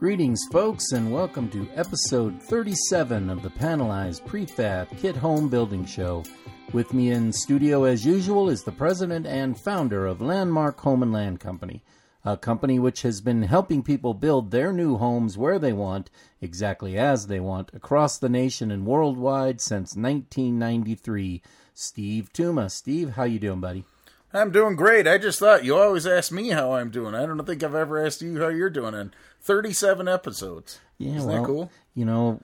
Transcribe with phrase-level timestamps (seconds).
[0.00, 6.24] Greetings, folks, and welcome to episode 37 of the Panelized Prefab Kit Home Building Show.
[6.72, 11.12] With me in studio, as usual, is the president and founder of Landmark Home and
[11.12, 11.82] Land Company,
[12.24, 16.10] a company which has been helping people build their new homes where they want,
[16.40, 21.42] exactly as they want, across the nation and worldwide since 1993.
[21.74, 22.70] Steve Tuma.
[22.70, 23.84] Steve, how you doing, buddy?
[24.32, 25.08] I'm doing great.
[25.08, 27.14] I just thought you always ask me how I'm doing.
[27.14, 30.78] I don't think I've ever asked you how you're doing in 37 episodes.
[30.98, 31.72] Yeah, Isn't well, that cool?
[31.94, 32.40] You know,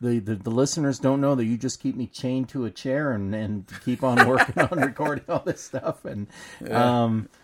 [0.00, 3.12] the, the the listeners don't know that you just keep me chained to a chair
[3.12, 6.04] and, and keep on working on recording all this stuff.
[6.04, 6.26] And
[6.70, 7.38] um, yeah,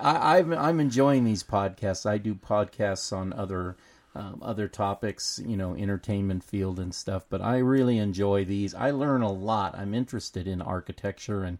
[0.00, 2.06] I, I'm I'm enjoying these podcasts.
[2.06, 3.76] I do podcasts on other
[4.14, 7.24] um, other topics, you know, entertainment field and stuff.
[7.28, 8.74] But I really enjoy these.
[8.74, 9.78] I learn a lot.
[9.78, 11.58] I'm interested in architecture and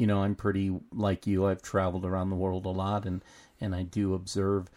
[0.00, 3.22] you know i'm pretty like you i've traveled around the world a lot and
[3.60, 4.70] and i do observe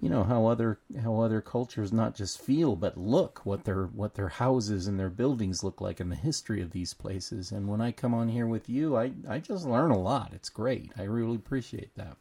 [0.00, 4.14] you know how other how other cultures not just feel but look what their what
[4.14, 7.50] their houses and their buildings look like and the history of these places.
[7.50, 10.32] And when i come on here with you i i just learn a lot.
[10.34, 10.92] It's great.
[10.96, 12.16] I really appreciate that.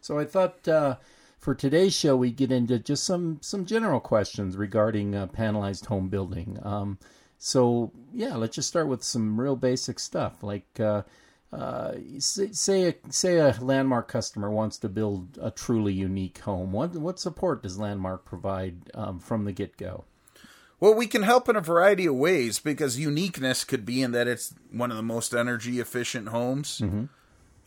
[0.00, 0.96] So i thought uh
[1.38, 6.08] for today's show we get into just some some general questions regarding uh, panelized home
[6.08, 6.58] building.
[6.62, 6.98] Um
[7.38, 10.44] so yeah let's just start with some real basic stuff.
[10.44, 11.02] Like uh
[11.52, 16.72] uh, say say a, say a landmark customer wants to build a truly unique home.
[16.72, 20.04] What what support does Landmark provide um, from the get go?
[20.78, 24.26] Well, we can help in a variety of ways because uniqueness could be in that
[24.28, 26.80] it's one of the most energy efficient homes.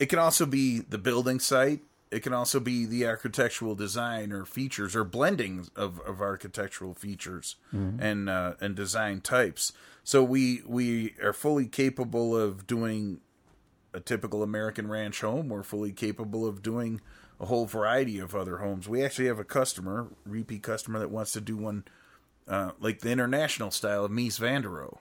[0.00, 1.82] It can also be the building site.
[2.10, 7.56] It can also be the architectural design or features or blending of, of architectural features
[7.72, 9.72] and uh, and design types.
[10.02, 13.20] So we we are fully capable of doing
[13.94, 15.48] a typical American ranch home.
[15.48, 17.00] We're fully capable of doing
[17.40, 18.88] a whole variety of other homes.
[18.88, 21.84] We actually have a customer, repeat customer, that wants to do one
[22.46, 24.98] uh, like the international style of Mies van der Rohe.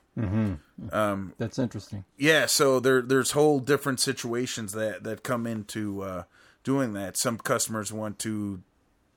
[1.37, 2.05] That's interesting.
[2.17, 6.23] Yeah, so there there's whole different situations that that come into uh,
[6.63, 7.17] doing that.
[7.17, 8.61] Some customers want to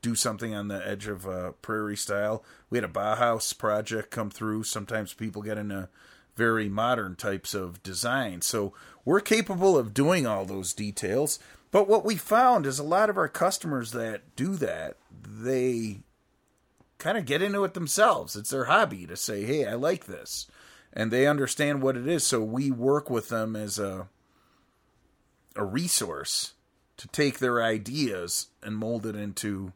[0.03, 2.45] do something on the edge of uh, prairie style.
[2.71, 4.65] We had a Bauhaus project come through.
[4.65, 5.89] Sometimes people get into
[6.37, 8.43] very modern types of design.
[8.43, 8.73] So
[9.05, 11.39] we're capable of doing all those details.
[11.71, 16.01] But what we found is a lot of our customers that do that, they
[16.99, 18.37] kind of get into it themselves.
[18.37, 20.47] It's their hobby to say, "Hey, I like this."
[20.93, 24.09] And they understand what it is, so we work with them as a
[25.55, 26.53] a resource
[26.99, 29.73] to take their ideas and mold it into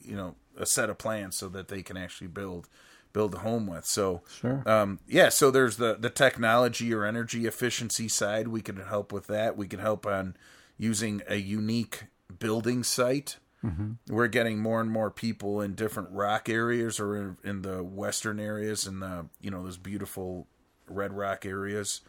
[0.00, 2.68] you know a set of plans so that they can actually build
[3.16, 3.86] build a home with.
[3.86, 4.62] So Sure.
[4.66, 8.48] um, yeah, so there's the the technology or energy efficiency side.
[8.48, 9.56] We can help with that.
[9.56, 10.36] We can help on
[10.76, 12.04] using a unique
[12.38, 13.38] building site.
[14.08, 18.38] We're getting more and more people in different rock areas or in, in the western
[18.38, 20.46] areas and the you know those beautiful
[20.86, 22.02] red rock areas.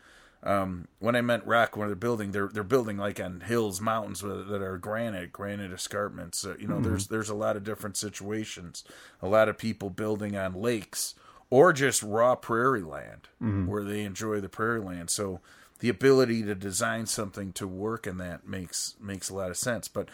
[0.43, 4.21] Um, when I meant rock, when they're building, they're they're building like on hills, mountains
[4.21, 6.45] that are granite, granite escarpments.
[6.45, 8.83] Uh, you know, there's there's a lot of different situations.
[9.21, 11.15] A lot of people building on lakes
[11.49, 13.29] or just raw prairie land
[13.67, 15.09] where they enjoy the prairie land.
[15.09, 15.39] So
[15.79, 19.87] the ability to design something to work in that makes makes a lot of sense.
[19.87, 20.09] But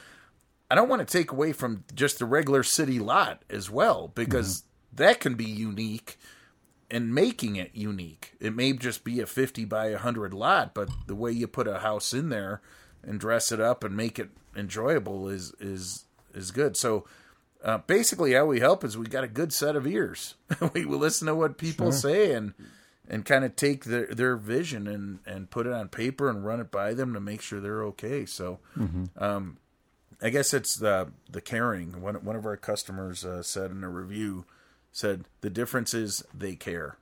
[0.72, 4.64] I don't want to take away from just the regular city lot as well because
[4.94, 6.18] that can be unique
[6.94, 8.34] and making it unique.
[8.40, 11.80] It may just be a 50 by 100 lot, but the way you put a
[11.80, 12.62] house in there
[13.04, 16.06] and dress it up and make it enjoyable is is
[16.36, 16.78] is good.
[16.78, 17.06] So
[17.64, 20.36] uh, basically, how we help is we got a good set of ears.
[20.74, 22.54] we will listen to what people say and
[23.10, 26.60] and kind of take their their vision and and put it on paper and run
[26.60, 28.28] it by them to make sure they're okay.
[28.28, 28.60] So,
[29.18, 29.58] um,
[30.22, 32.02] I guess it's the the caring.
[32.04, 34.46] One one of our customers uh, said in a review
[34.94, 36.96] said the difference is they care.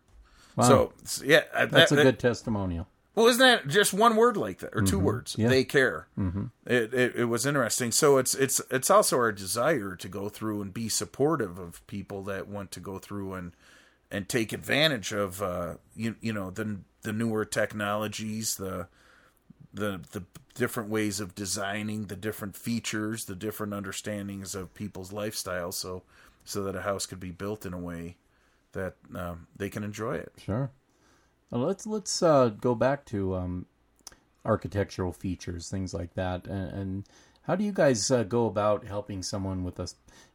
[0.56, 0.92] Wow.
[1.04, 2.88] So yeah, uh, That's that- a that- good testimonial.
[3.14, 5.36] well, isn't that just one word like that, or two words?
[5.38, 5.50] Yeah.
[5.50, 6.08] They care.
[6.18, 6.46] Mm-hmm.
[6.66, 7.92] It, it it was interesting.
[7.92, 12.24] So it's it's it's also our desire to go through and be supportive of people
[12.24, 13.52] that want to go through and
[14.10, 18.88] and take advantage of uh, you you know the the newer technologies, the
[19.74, 20.24] the the
[20.54, 26.04] different ways of designing, the different features, the different understandings of people's lifestyles, so
[26.44, 28.18] so that a house could be built in a way
[28.74, 30.34] that um, they can enjoy it.
[30.44, 30.72] Sure.
[31.50, 33.66] Well, let's let's uh, go back to um,
[34.46, 37.10] architectural features, things like that, and, and
[37.44, 39.88] how do you guys uh, go about helping someone with a,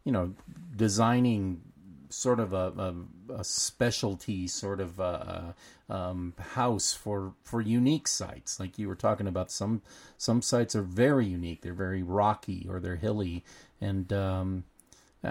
[0.04, 0.34] you know,
[0.76, 1.62] designing
[2.08, 2.94] sort of a, a,
[3.40, 5.52] a specialty sort of uh,
[5.88, 8.60] um, house for for unique sites.
[8.60, 9.82] Like you were talking about, some
[10.18, 11.62] some sites are very unique.
[11.62, 13.44] They're very rocky or they're hilly.
[13.80, 14.64] And um,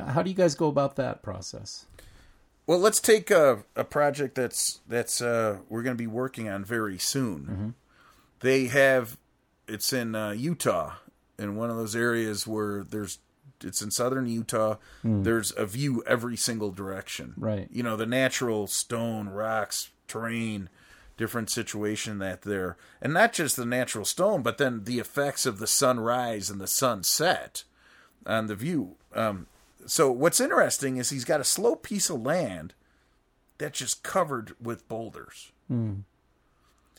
[0.03, 1.85] how do you guys go about that process?
[2.67, 6.65] Well, let's take a, a project that's that's uh, we're going to be working on
[6.65, 7.39] very soon.
[7.39, 7.69] Mm-hmm.
[8.39, 9.17] They have
[9.67, 10.93] it's in uh, Utah,
[11.37, 13.19] in one of those areas where there's
[13.63, 14.75] it's in southern Utah.
[15.03, 17.33] There's a view every single direction.
[17.37, 17.67] Right.
[17.71, 20.69] You know the natural stone, rocks, terrain,
[21.17, 25.59] different situation that there, and not just the natural stone, but then the effects of
[25.59, 27.63] the sunrise and the sunset
[28.25, 28.95] on the view.
[29.13, 29.47] Um,
[29.85, 32.73] so what's interesting is he's got a slow piece of land
[33.57, 35.51] that's just covered with boulders.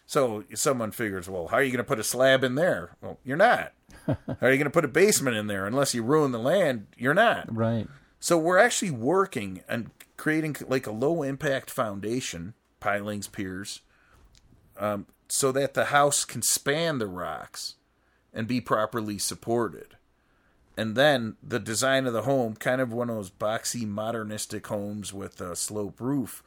[0.06, 2.97] So someone figures, well, how are you going to put a slab in there?
[3.00, 3.73] Well, you're not.
[4.06, 6.87] how are you going to put a basement in there unless you ruin the land?
[6.97, 7.55] You're not.
[7.55, 7.88] Right.
[8.21, 13.81] So we're actually working and creating like a low impact foundation, pilings, piers,
[14.79, 17.75] um, so that the house can span the rocks
[18.32, 19.95] and be properly supported.
[20.76, 25.12] And then the design of the home, kind of one of those boxy modernistic homes
[25.12, 26.43] with a slope roof,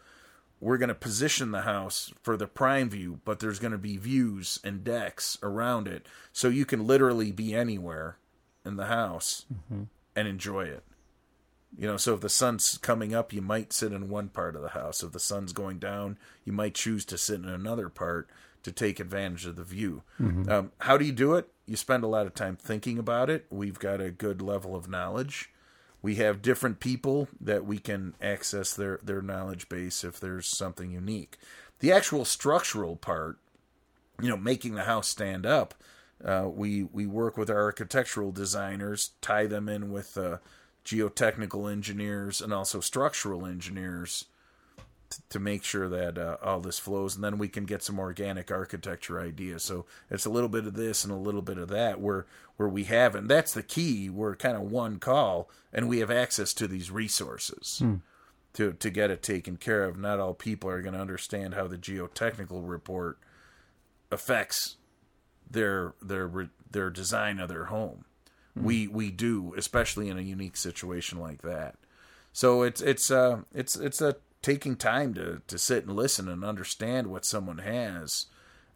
[0.59, 3.97] we're going to position the house for the prime view, but there's going to be
[3.97, 6.05] views and decks around it.
[6.33, 8.17] So you can literally be anywhere
[8.65, 9.45] in the house
[10.15, 10.83] and enjoy it.
[11.77, 14.61] You know, so if the sun's coming up, you might sit in one part of
[14.61, 15.01] the house.
[15.01, 18.27] If the sun's going down, you might choose to sit in another part
[18.63, 20.03] to take advantage of the view.
[20.49, 21.47] Um, how do you do it?
[21.69, 23.45] You spend a lot of time thinking about it.
[23.51, 25.51] We've got a good level of knowledge.
[26.01, 30.89] We have different people that we can access their, their knowledge base if there's something
[30.89, 31.37] unique.
[31.77, 33.37] The actual structural part,
[34.19, 35.75] you know, making the house stand up,
[36.25, 40.37] uh, we we work with our architectural designers, tie them in with uh,
[40.83, 44.25] geotechnical engineers and also structural engineers
[45.09, 47.99] t- to make sure that uh, all this flows, and then we can get some
[47.99, 49.63] organic architecture ideas.
[49.63, 52.25] So it's a little bit of this and a little bit of that where
[52.57, 54.09] where we have, and that's the key.
[54.09, 57.81] We're kind of one call, and we have access to these resources
[58.53, 59.97] to to get it taken care of.
[59.97, 63.17] Not all people are going to understand how the geotechnical report
[64.11, 64.77] affects
[65.49, 68.05] their their their design of their home.
[68.55, 71.75] We we do, especially in a unique situation like that.
[72.33, 76.43] So it's it's uh it's it's a taking time to to sit and listen and
[76.43, 78.27] understand what someone has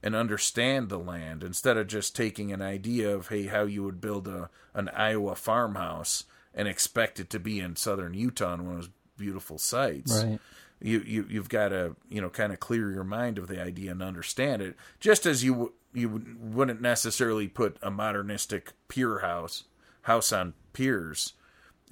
[0.02, 4.02] and understand the land instead of just taking an idea of hey how you would
[4.02, 8.76] build a an Iowa farmhouse and expect it to be in southern Utah on one
[8.76, 10.40] of those beautiful sites Right.
[10.82, 13.92] you, you you've got to you know kind of clear your mind of the idea
[13.92, 19.20] and understand it just as you w- you would- wouldn't necessarily put a modernistic pier
[19.20, 19.64] house
[20.02, 21.34] house on piers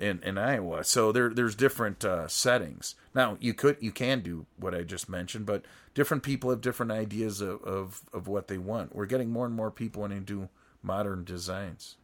[0.02, 0.84] in, in Iowa.
[0.84, 2.96] So there there's different uh, settings.
[3.14, 5.64] Now you could you can do what I just mentioned but
[5.94, 8.96] different people have different ideas of, of, of what they want.
[8.96, 10.50] We're getting more and more people wanting to do
[10.82, 11.96] modern designs.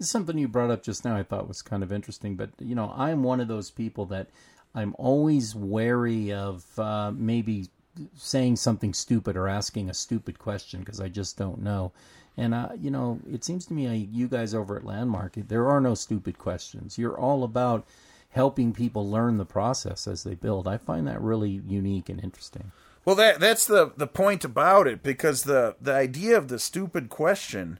[0.00, 2.74] It's something you brought up just now I thought was kind of interesting, but you
[2.74, 4.28] know, I'm one of those people that
[4.74, 7.68] I'm always wary of uh, maybe
[8.16, 11.92] saying something stupid or asking a stupid question because I just don't know.
[12.36, 15.80] And uh, you know, it seems to me you guys over at Landmark, there are
[15.80, 16.98] no stupid questions.
[16.98, 17.86] You're all about
[18.30, 20.66] helping people learn the process as they build.
[20.66, 22.72] I find that really unique and interesting.
[23.04, 27.08] Well, that that's the the point about it because the the idea of the stupid
[27.08, 27.78] question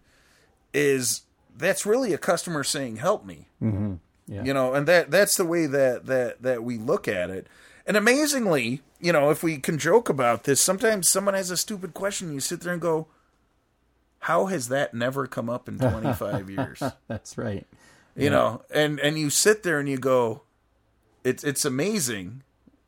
[0.72, 1.22] is
[1.56, 3.48] that's really a customer saying help me.
[3.62, 3.94] Mm-hmm.
[4.26, 4.44] Yeah.
[4.44, 7.48] You know, and that that's the way that that that we look at it.
[7.86, 11.92] And amazingly, you know, if we can joke about this, sometimes someone has a stupid
[11.92, 13.08] question, you sit there and go,
[14.24, 17.66] "How has that never come up in 25 years?" That's right.
[18.16, 20.42] you know and and you sit there and you go
[21.24, 22.42] it's it's amazing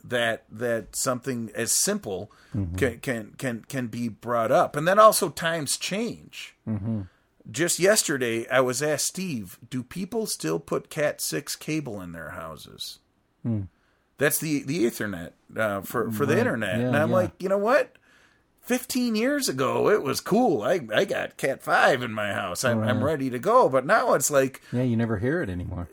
[0.05, 2.76] that that something as simple mm-hmm.
[2.76, 4.76] can can can can be brought up.
[4.76, 6.55] And then also times change.
[6.69, 7.02] Mm-hmm.
[7.50, 12.31] Just yesterday i was asked steve do people still put cat 6 cable in their
[12.31, 12.99] houses?
[13.43, 13.62] Hmm.
[14.19, 16.81] That's the the ethernet uh, for for the internet.
[16.81, 17.16] Yeah, and i'm yeah.
[17.16, 17.97] like you know what
[18.66, 22.82] 15 years ago it was cool i i got cat 5 in my house i'm,
[22.82, 25.88] I'm ready to go but now it's like Yeah, you never hear it anymore.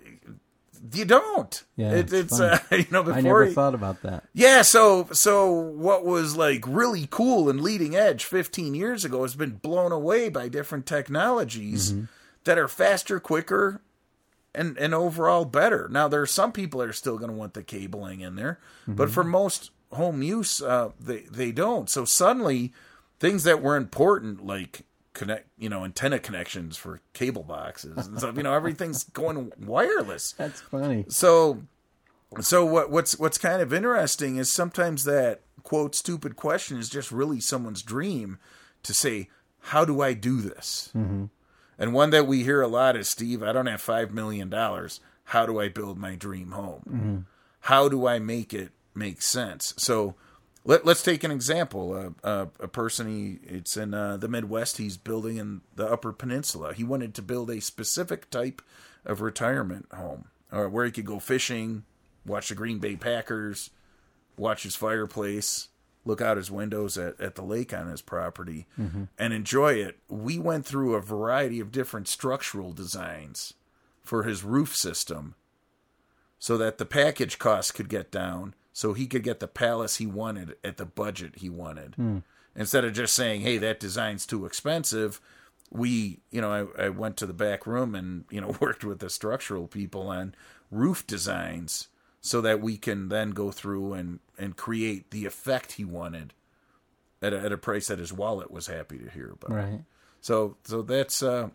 [0.94, 1.64] you don't.
[1.78, 3.18] Yeah, it, it's it's uh, you know before.
[3.18, 4.26] I never you- thought about that.
[4.34, 9.34] yeah, so so what was like really cool and leading edge 15 years ago has
[9.36, 12.04] been blown away by different technologies Mm-hmm.
[12.44, 13.82] that are faster, quicker,
[14.54, 15.88] and and overall better.
[15.90, 18.60] Now there are some people that are still going to want the cabling in there,
[18.88, 19.14] but Mm-hmm.
[19.14, 21.90] for most home use, uh, they they don't.
[21.90, 22.74] So suddenly,
[23.20, 28.36] things that were important like connect, you know, antenna connections for cable boxes and stuff.
[28.38, 30.34] You know, everything's going wireless.
[30.34, 31.06] That's funny.
[31.10, 31.64] So
[32.42, 37.12] so what what's what's kind of interesting is sometimes that quote stupid question is just
[37.12, 38.40] really someone's dream
[38.84, 41.26] to say, "How do I do this?" Mm-hmm.
[41.80, 45.00] And one that we hear a lot is, "Steve, I don't have five million dollars.
[45.26, 46.84] How do I build my dream home?
[46.90, 47.18] Mm-hmm.
[47.62, 50.16] How do I make it make sense?" So.
[50.66, 52.16] Let, us take an example.
[52.24, 54.78] Uh, uh, a person, he, it's in uh, the Midwest.
[54.78, 56.74] He's building in the Upper Peninsula.
[56.74, 58.62] He wanted to build a specific type
[59.06, 61.84] of retirement home, or where he could go fishing,
[62.26, 63.72] watch the Green Bay Packers,
[64.38, 65.70] watch his fireplace,
[66.06, 69.04] look out his windows at, at the lake on his property, mm-hmm.
[69.18, 70.00] and enjoy it.
[70.10, 73.54] We went through a variety of different structural designs
[74.02, 75.36] for his roof system
[76.40, 80.06] so that the package cost could get down so he could get the palace he
[80.06, 81.96] wanted at the budget he wanted.
[81.98, 82.24] Mm.
[82.56, 85.22] Instead of just saying, hey, that design's too expensive,
[85.72, 89.00] we, you know, I, I went to the back room and, you know, worked with
[89.00, 90.36] the structural people on
[90.72, 91.88] roof designs
[92.20, 96.34] so that we can then go through and, and create the effect he wanted
[97.22, 99.56] at a, at a price that his wallet was happy to hear about.
[99.56, 99.82] Right.
[100.22, 101.50] So so that's uh,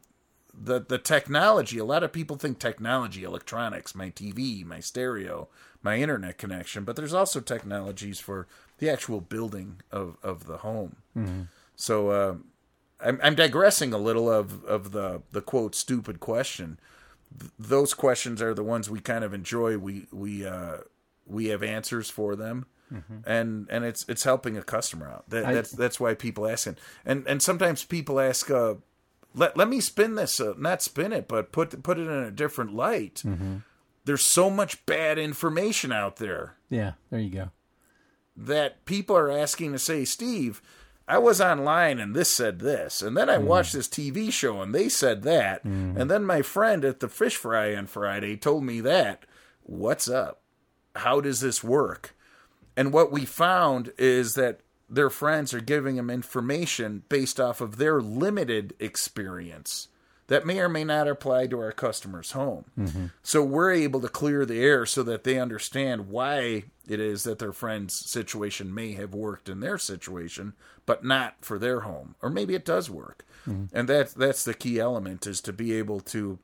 [0.60, 1.78] the the technology.
[1.78, 5.48] A lot of people think technology, electronics, my TV, my stereo,
[5.82, 8.46] my internet connection, but there's also technologies for
[8.78, 10.96] the actual building of, of the home.
[11.16, 11.42] Mm-hmm.
[11.76, 12.34] So uh,
[13.00, 16.78] I'm, I'm digressing a little of of the the quote stupid question
[17.58, 19.78] those questions are the ones we kind of enjoy.
[19.78, 20.78] We we uh,
[21.26, 23.18] we have answers for them, mm-hmm.
[23.26, 25.28] and and it's it's helping a customer out.
[25.30, 26.78] That, I, that's that's why people ask it.
[27.04, 28.74] And and sometimes people ask, uh,
[29.38, 32.30] let let me spin this, uh, not spin it, but put put it in a
[32.30, 33.22] different light.
[33.24, 33.58] Mm-hmm.
[34.04, 36.56] There's so much bad information out there.
[36.70, 37.50] Yeah, there you go.
[38.36, 40.62] That people are asking to say, Steve
[41.08, 43.44] I was online and this said this, and then I mm.
[43.44, 45.96] watched this TV show and they said that, mm.
[45.96, 49.24] and then my friend at the fish fry on Friday told me that.
[49.62, 50.42] What's up?
[50.96, 52.14] How does this work?
[52.76, 57.76] And what we found is that their friends are giving them information based off of
[57.76, 59.88] their limited experience
[60.28, 62.66] that may or may not apply to our customer's home.
[62.78, 63.06] Mm-hmm.
[63.22, 67.38] So we're able to clear the air so that they understand why it is that
[67.38, 70.52] their friend's situation may have worked in their situation,
[70.84, 72.14] but not for their home.
[72.22, 73.26] Or maybe it does work.
[73.48, 73.76] Mm-hmm.
[73.76, 76.38] And that's that's the key element is to be able to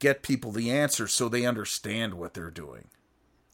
[0.00, 2.88] get people the answer so they understand what they're doing.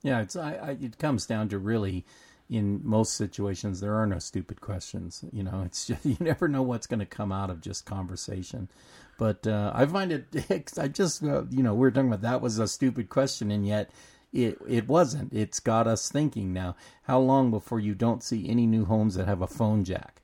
[0.03, 2.07] Yeah, it's I, I, it comes down to really
[2.51, 6.63] in most situations there are no stupid questions you know it's just you never know
[6.63, 8.69] what's going to come out of just conversation.
[9.17, 12.41] But uh, i find it i just uh, you know we are talking about that
[12.41, 13.91] was a stupid question and yet
[14.35, 15.33] it it wasn't.
[15.33, 16.75] It's got us thinking now.
[17.05, 20.21] How long before you don't see any new homes that have a phone jack?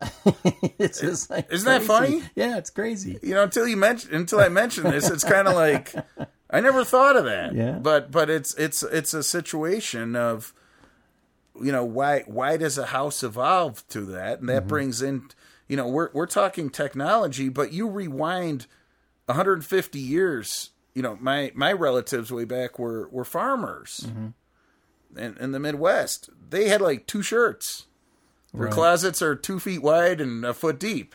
[0.78, 1.78] It's just like isn't crazy.
[1.78, 2.22] that funny?
[2.36, 3.18] Yeah it's crazy.
[3.20, 5.92] You know until you mention until i mentioned this it's kind of like
[6.50, 7.52] i never thought of that.
[7.52, 7.72] Yeah.
[7.72, 10.54] But but it's it's it's a situation of
[11.62, 14.68] you know why why does a house evolve to that and that mm-hmm.
[14.68, 15.28] brings in
[15.68, 18.66] you know we're we're talking technology but you rewind
[19.26, 25.18] 150 years you know my my relatives way back were were farmers mm-hmm.
[25.18, 27.86] in, in the midwest they had like two shirts
[28.52, 28.72] their right.
[28.72, 31.14] closets are two feet wide and a foot deep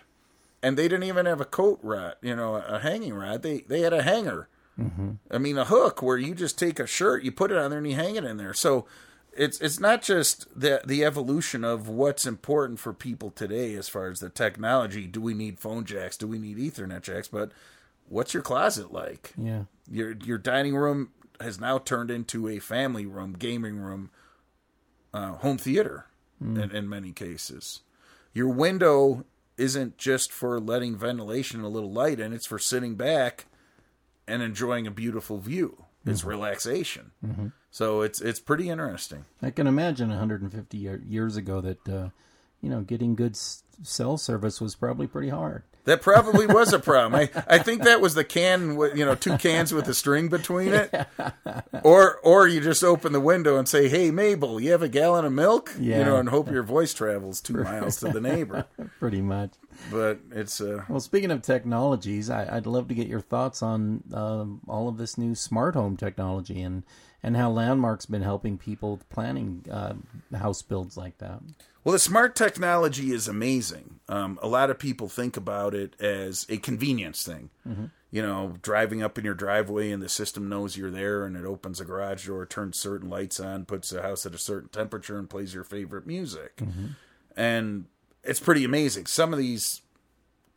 [0.62, 3.82] and they didn't even have a coat rod you know a hanging rod they they
[3.82, 4.48] had a hanger
[4.80, 5.12] mm-hmm.
[5.32, 7.80] i mean a hook where you just take a shirt you put it on there
[7.80, 8.86] and you hang it in there so
[9.36, 14.10] it's it's not just the the evolution of what's important for people today as far
[14.10, 15.08] as the technology.
[15.08, 16.18] Do we need phone jacks?
[16.18, 17.28] Do we need Ethernet jacks?
[17.28, 17.52] But
[18.08, 19.34] what's your closet like?
[19.38, 24.12] Yeah, your your dining room has now turned into a family room, gaming room,
[25.14, 26.06] uh, home theater
[26.42, 26.62] mm.
[26.62, 27.82] in, in many cases.
[28.34, 29.26] Your window
[29.58, 33.46] isn't just for letting ventilation and a little light in; it's for sitting back
[34.28, 35.86] and enjoying a beautiful view.
[36.06, 36.30] It's mm-hmm.
[36.30, 37.12] relaxation.
[37.26, 37.48] Mm-hmm.
[37.72, 39.26] So it's it's pretty interesting.
[39.42, 42.10] I can imagine 150 years ago that uh,
[42.62, 45.64] you know getting good cell service was probably pretty hard.
[45.86, 47.16] That probably was a problem.
[47.16, 50.74] I, I think that was the can, you know, two cans with a string between
[50.74, 51.08] it,
[51.84, 55.26] or or you just open the window and say, "Hey, Mabel, you have a gallon
[55.26, 56.00] of milk?" Yeah.
[56.00, 58.66] You know, and hope your voice travels two miles to the neighbor.
[59.00, 59.52] Pretty much.
[59.92, 60.86] But it's uh...
[60.88, 61.02] well.
[61.02, 65.18] Speaking of technologies, I, would love to get your thoughts on um, all of this
[65.18, 66.84] new smart home technology and
[67.22, 69.96] and how Landmark's been helping people planning uh,
[70.38, 71.42] house builds like that.
[71.84, 74.00] Well, the smart technology is amazing.
[74.08, 77.50] Um, a lot of people think about it as a convenience thing.
[77.68, 77.86] Mm-hmm.
[78.12, 81.46] You know, driving up in your driveway and the system knows you're there and it
[81.46, 85.18] opens a garage door, turns certain lights on, puts the house at a certain temperature,
[85.18, 86.58] and plays your favorite music.
[86.58, 86.88] Mm-hmm.
[87.36, 87.86] And
[88.24, 89.08] it's pretty amazing.
[89.08, 89.82] Some of these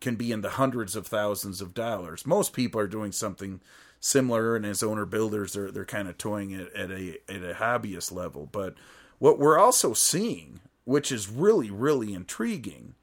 [0.01, 2.27] can be in the hundreds of thousands of dollars.
[2.27, 3.61] Most people are doing something
[4.01, 7.55] similar, and as owner builders, they're they're kind of toying it at a at a
[7.55, 8.49] hobbyist level.
[8.51, 8.75] But
[9.19, 12.95] what we're also seeing, which is really really intriguing,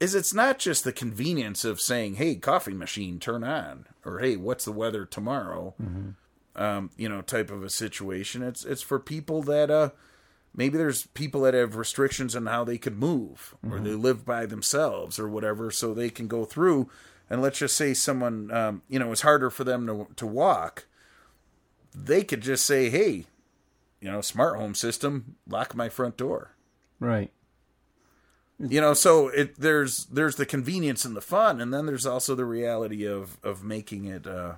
[0.00, 4.36] is it's not just the convenience of saying, "Hey, coffee machine, turn on," or "Hey,
[4.36, 5.74] what's the weather tomorrow?"
[6.56, 8.42] Um, you know, type of a situation.
[8.42, 9.90] It's it's for people that uh
[10.54, 14.44] maybe there's people that have restrictions on how they could move or they live by
[14.44, 16.90] themselves or whatever so they can go through
[17.30, 20.84] and let's just say someone um, you know it's harder for them to, to walk
[21.94, 23.24] they could just say hey
[24.00, 26.50] you know smart home system lock my front door
[27.02, 27.30] Right.
[28.58, 32.34] you know so it there's there's the convenience and the fun and then there's also
[32.34, 34.54] the reality of of making it uh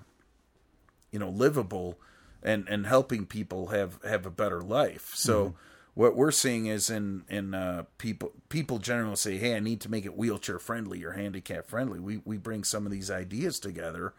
[1.11, 1.99] you know livable
[2.43, 5.13] and and helping people have have a better life.
[5.15, 5.55] So
[5.95, 9.91] what we're seeing is in in uh people people generally say hey i need to
[9.91, 11.99] make it wheelchair friendly or handicap friendly.
[12.01, 14.13] We we bring some of these ideas together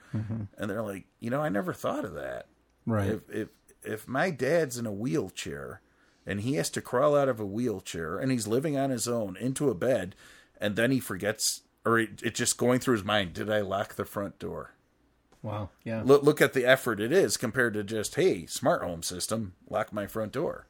[0.58, 2.48] and they're like you know i never thought of that.
[2.88, 3.10] Right.
[3.10, 3.48] if if
[3.84, 5.82] if my dad's in a wheelchair
[6.26, 9.38] and he has to crawl out of a wheelchair and he's living on his own
[9.38, 10.16] into a bed
[10.60, 13.96] and then he forgets or it, it just going through his mind did i lock
[13.96, 14.72] the front door
[15.42, 15.70] wow.
[15.84, 16.02] Yeah.
[16.04, 19.94] look look at the effort it is compared to just hey smart home system lock
[19.94, 20.68] my front door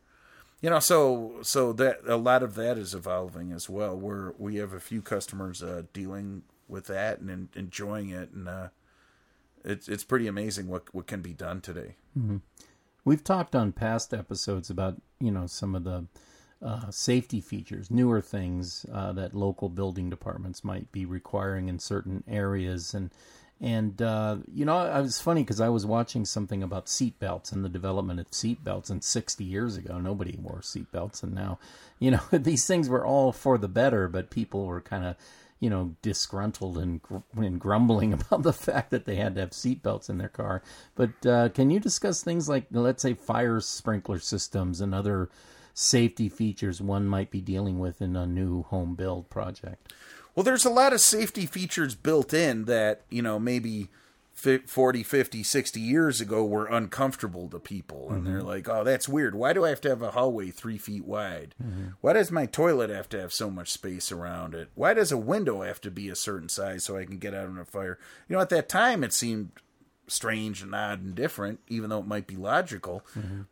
[0.62, 4.56] you know so so that a lot of that is evolving as well where we
[4.58, 8.68] have a few customers uh, dealing with that and en- enjoying it and uh
[9.64, 11.96] it's it's pretty amazing what what can be done today
[13.04, 16.06] We've talked on past episodes about you know some of the
[16.62, 22.24] uh, safety features, newer things uh, that local building departments might be requiring in certain
[22.28, 23.12] areas, and
[23.62, 27.64] and uh, you know I was funny because I was watching something about seatbelts and
[27.64, 30.00] the development of seatbelts, and 60 years ago.
[30.00, 31.60] Nobody wore seatbelts, and now
[32.00, 35.16] you know these things were all for the better, but people were kind of
[35.60, 39.52] you know, disgruntled and, gr- and grumbling about the fact that they had to have
[39.52, 40.62] seatbelts in their car.
[40.96, 45.30] But uh, can you discuss things like, let's say, fire sprinkler systems and other
[45.74, 49.94] safety features one might be dealing with in a new home build project?
[50.34, 53.88] Well, there's a lot of safety features built in that, you know, maybe
[54.36, 58.12] 40, 50, 60 years ago were uncomfortable to people.
[58.12, 59.34] And they're like, oh, that's weird.
[59.34, 61.56] Why do I have to have a hallway three feet wide?
[62.02, 64.70] Why does my toilet have to have so much space around it?
[64.76, 67.48] Why does a window have to be a certain size so I can get out
[67.48, 67.98] on a fire?
[68.28, 69.52] You know, at that time, it seemed
[70.08, 73.06] strange and odd and different, even though it might be logical.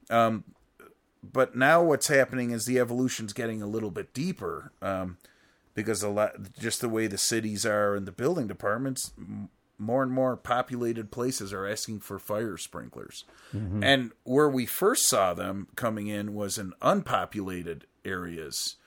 [0.10, 0.44] Um,
[1.24, 4.74] but now what's happening is the evolution's getting a little bit deeper.
[4.82, 5.18] Um,
[5.76, 9.12] because a lot just the way the cities are and the building departments
[9.78, 13.26] more and more populated places are asking for fire sprinklers.
[13.84, 18.78] And where we first saw them coming in was in unpopulated areas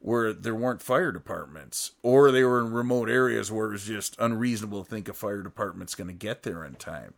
[0.00, 4.16] where there weren't fire departments or they were in remote areas where it was just
[4.18, 7.14] unreasonable to think a fire department's going to get there in time.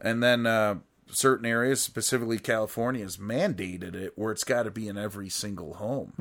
[0.00, 0.76] And then uh,
[1.10, 5.74] certain areas specifically california has mandated it where it's got to be in every single
[5.74, 6.12] home.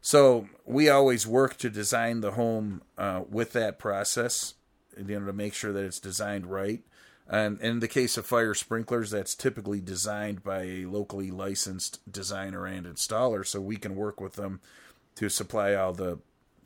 [0.00, 4.54] So we always work to design the home uh, with that process,
[4.96, 6.82] you know, to make sure that it's designed right.
[7.28, 12.66] And in the case of fire sprinklers, that's typically designed by a locally licensed designer
[12.66, 14.60] and installer, so we can work with them
[15.16, 16.18] to supply all the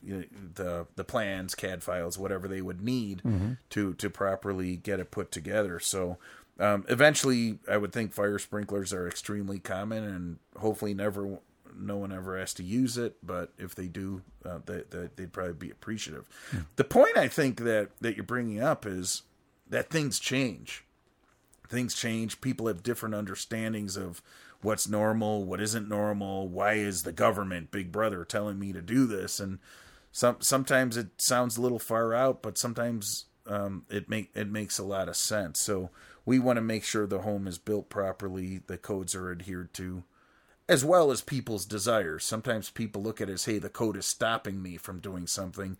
[0.02, 3.22] you know, the the plans, CAD files, whatever they would need
[3.70, 5.78] to to properly get it put together.
[5.80, 6.18] So
[6.58, 11.38] um, eventually, I would think fire sprinklers are extremely common, and hopefully never
[11.76, 13.16] no one ever has to use it.
[13.22, 16.28] But if they do, uh, they, they, they'd probably be appreciative.
[16.76, 19.22] The point I think that that you're bringing up is
[19.68, 20.84] that things change.
[21.68, 22.40] Things change.
[22.40, 24.22] People have different understandings of
[24.62, 26.48] what's normal, what isn't normal.
[26.48, 29.38] Why is the government, Big Brother, telling me to do this?
[29.38, 29.58] And
[30.12, 34.78] some sometimes it sounds a little far out, but sometimes um, it make it makes
[34.78, 35.60] a lot of sense.
[35.60, 35.90] So
[36.24, 40.04] we want to make sure the home is built properly, the codes are adhered to,
[40.68, 42.24] as well as people's desires.
[42.24, 45.78] Sometimes people look at it as, hey, the code is stopping me from doing something.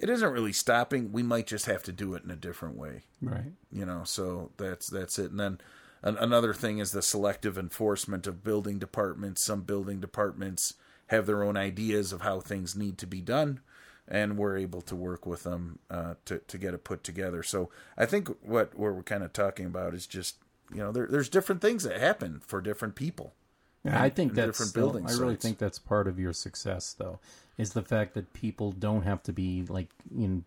[0.00, 1.12] It isn't really stopping.
[1.12, 3.52] We might just have to do it in a different way Right.
[3.72, 5.58] you know so that's that's it and then
[6.02, 10.74] an, another thing is the selective enforcement of building departments some building departments
[11.08, 13.60] have their own ideas of how things need to be done
[14.06, 17.70] and we're able to work with them uh, to, to get it put together so
[17.96, 20.36] i think what, what we're kind of talking about is just
[20.70, 23.32] you know there, there's different things that happen for different people
[23.86, 25.44] Yeah, I think and that's different still- building I really sites.
[25.44, 27.20] think that's part of your success, though,
[27.58, 30.42] is the fact that people don't have to be like you know,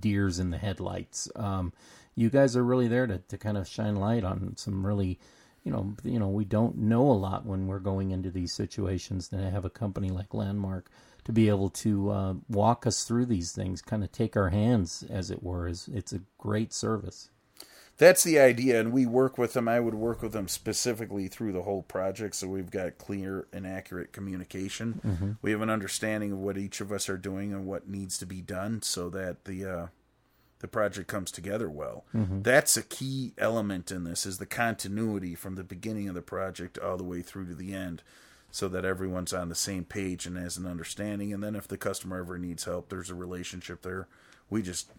[0.00, 1.28] deers in the headlights.
[1.36, 1.72] Um,
[2.14, 5.18] you guys are really there to, to kind of shine light on some really,
[5.64, 9.28] you know, you know, we don't know a lot when we're going into these situations.
[9.28, 10.88] To have a company like Landmark
[11.24, 15.02] to be able to uh, walk us through these things, kind of take our hands,
[15.10, 17.30] as it were, is it's a great service.
[17.96, 19.68] That's the idea, and we work with them.
[19.68, 23.66] I would work with them specifically through the whole project, so we've got clear and
[23.66, 25.00] accurate communication.
[25.06, 25.30] Mm-hmm.
[25.42, 28.26] We have an understanding of what each of us are doing and what needs to
[28.26, 29.86] be done, so that the uh,
[30.58, 32.04] the project comes together well.
[32.14, 32.42] Mm-hmm.
[32.42, 36.78] That's a key element in this: is the continuity from the beginning of the project
[36.78, 38.02] all the way through to the end,
[38.50, 41.32] so that everyone's on the same page and has an understanding.
[41.32, 44.08] And then if the customer ever needs help, there's a relationship there.
[44.50, 44.90] We just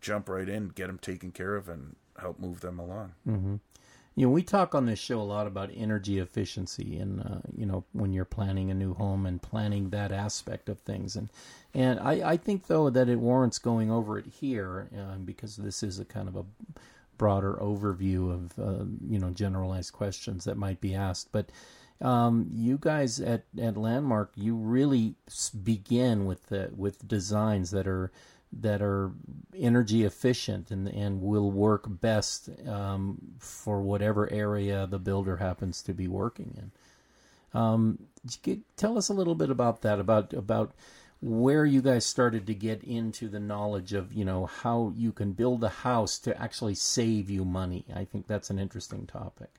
[0.00, 3.12] jump right in, get them taken care of, and help move them along.
[4.16, 7.66] You know, we talk on this show a lot about energy efficiency, and uh, you
[7.66, 11.28] know, when you're planning a new home and planning that aspect of things, and
[11.74, 15.82] and I, I think though that it warrants going over it here uh, because this
[15.82, 16.44] is a kind of a
[17.18, 21.50] broader overview of uh, you know generalized questions that might be asked, but.
[22.00, 25.14] Um, you guys at, at Landmark, you really
[25.62, 28.10] begin with the with designs that are
[28.60, 29.12] that are
[29.56, 35.92] energy efficient and and will work best um, for whatever area the builder happens to
[35.92, 36.72] be working in.
[37.58, 37.98] Um,
[38.42, 40.72] get, tell us a little bit about that about about
[41.20, 45.32] where you guys started to get into the knowledge of you know how you can
[45.32, 47.84] build a house to actually save you money.
[47.94, 49.50] I think that's an interesting topic.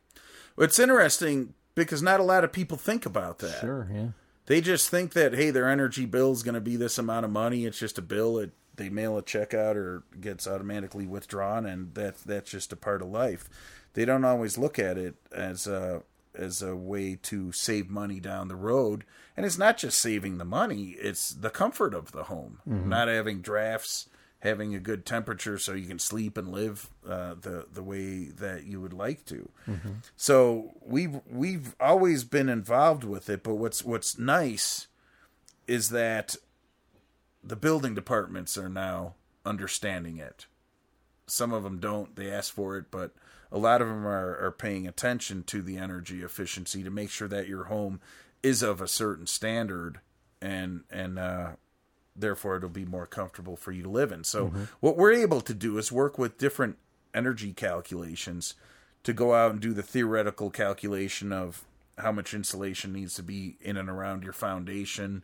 [0.58, 3.60] It's interesting because not a lot of people think about that.
[3.60, 4.08] Sure, yeah.
[4.48, 7.32] They just think that hey, their energy bill is going to be this amount of
[7.32, 7.66] money.
[7.66, 8.38] It's just a bill.
[8.38, 12.78] It they mail a check out or gets automatically withdrawn, and that's that's just a
[12.78, 13.50] part of life.
[13.94, 16.04] They don't always look at it as a
[16.34, 19.06] as a way to save money down the road.
[19.38, 22.90] And it's not just saving the money; it's the comfort of the home, mm-hmm.
[22.90, 24.08] not having drafts,
[24.46, 28.64] having a good temperature so you can sleep and live uh, the the way that
[28.66, 29.50] you would like to.
[30.16, 34.88] So we've we've always been involved with it, but what's what's nice
[35.68, 36.36] is that
[37.44, 40.46] the building departments are now understanding it.
[41.28, 43.12] Some of them don't; they ask for it, but
[43.52, 47.28] a lot of them are, are paying attention to the energy efficiency to make sure
[47.28, 48.00] that your home
[48.44, 50.00] is of a certain standard,
[50.42, 51.52] and and uh,
[52.16, 54.24] therefore it'll be more comfortable for you to live in.
[54.24, 54.48] So
[54.80, 56.78] what we're able to do is work with different
[57.14, 58.56] energy calculations
[59.04, 61.64] to go out and do the theoretical calculation of
[61.98, 65.24] how much insulation needs to be in and around your foundation,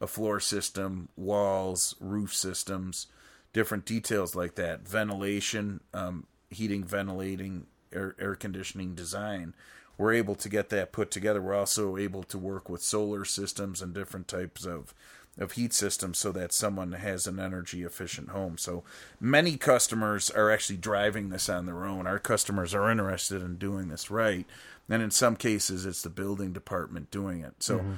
[0.00, 3.06] a floor system, walls, roof systems,
[3.52, 9.54] different details like that, ventilation, um, heating, ventilating, air, air conditioning design.
[9.98, 11.42] We're able to get that put together.
[11.42, 14.94] We're also able to work with solar systems and different types of
[15.40, 18.58] of heat systems so that someone has an energy efficient home.
[18.58, 18.84] So
[19.18, 22.06] many customers are actually driving this on their own.
[22.06, 24.46] Our customers are interested in doing this right.
[24.88, 27.54] And in some cases it's the building department doing it.
[27.60, 27.92] So mm-hmm.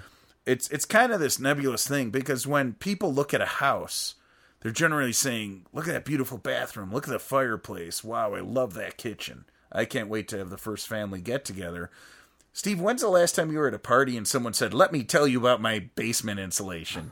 [0.47, 4.15] it's it's kind of this nebulous thing because when people look at a house,
[4.61, 6.93] they're generally saying, "Look at that beautiful bathroom.
[6.93, 8.05] Look at the fireplace.
[8.05, 9.47] Wow, I love that kitchen.
[9.73, 11.91] I can't wait to have the first family get together."
[12.53, 15.05] Steve, when's the last time you were at a party and someone said, "Let me
[15.05, 17.11] tell you about my basement insulation"?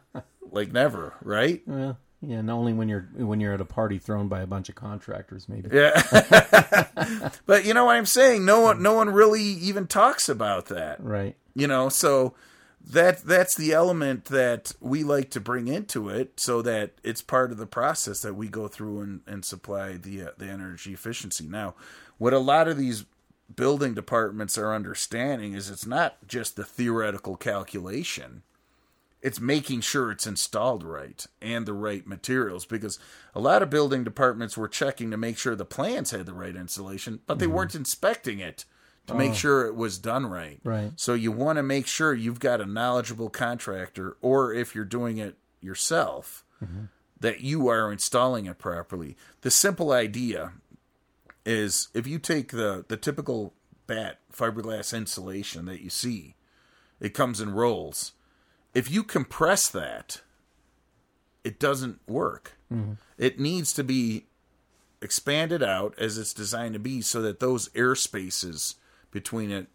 [0.50, 1.62] like never, right?
[1.66, 1.94] Yeah,
[2.38, 5.48] and only when you're when you're at a party thrown by a bunch of contractors,
[5.48, 5.68] maybe.
[5.72, 6.00] Yeah.
[7.46, 8.44] but you know what I'm saying?
[8.44, 11.02] No one no one really even talks about that.
[11.02, 11.36] Right.
[11.54, 12.34] you know so
[12.84, 17.52] that that's the element that we like to bring into it so that it's part
[17.52, 21.46] of the process that we go through and, and supply the uh, the energy efficiency
[21.46, 21.74] now
[22.18, 23.04] what a lot of these
[23.56, 28.42] building departments are understanding is it's not just the theoretical calculation.
[29.20, 32.98] It's making sure it's installed right and the right materials because
[33.34, 36.56] a lot of building departments were checking to make sure the plans had the right
[36.56, 37.54] insulation but they mm-hmm.
[37.54, 38.64] weren't inspecting it
[39.06, 39.34] to make oh.
[39.34, 40.60] sure it was done right.
[40.64, 40.92] Right.
[40.96, 45.18] so you want to make sure you've got a knowledgeable contractor, or if you're doing
[45.18, 46.84] it yourself, mm-hmm.
[47.20, 49.16] that you are installing it properly.
[49.40, 50.52] The simple idea
[51.44, 53.54] is if you take the, the typical
[53.86, 56.36] batt fiberglass insulation that you see,
[57.00, 58.12] it comes in rolls.
[58.74, 60.22] If you compress that,
[61.44, 62.52] it doesn't work.
[62.72, 62.92] Mm-hmm.
[63.18, 64.26] It needs to be
[65.02, 68.76] expanded out as it's designed to be so that those air spaces
[69.10, 69.66] between it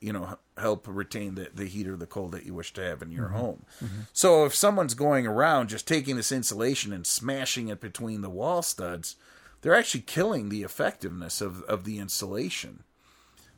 [0.00, 3.02] you know help retain the, the heat or the cold that you wish to have
[3.02, 3.36] in your mm-hmm.
[3.36, 4.00] home mm-hmm.
[4.14, 8.62] so if someone's going around just taking this insulation and smashing it between the wall
[8.62, 9.16] studs
[9.60, 12.84] they're actually killing the effectiveness of, of the insulation